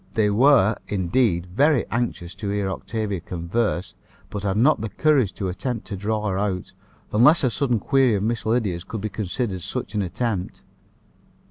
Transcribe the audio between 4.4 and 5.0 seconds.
had not the